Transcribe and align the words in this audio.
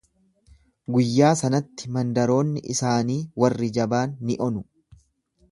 Guyyaa 0.95 1.33
sanatti 1.41 1.91
mandaroonni 1.97 2.65
isaanii 2.77 3.21
warri 3.45 3.73
jabaan 3.79 4.21
ni 4.31 4.43
onu. 4.51 4.69